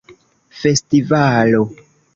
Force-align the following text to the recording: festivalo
festivalo 0.61 1.69